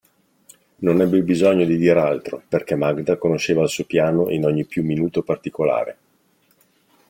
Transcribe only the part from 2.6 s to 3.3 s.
Magda